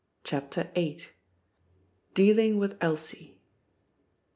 CHAPTER 0.23 0.71
VIII 0.73 0.99
DEALING 2.15 2.57
WITH 2.57 2.75
ELSIE 2.81 3.37
I. 3.37 3.39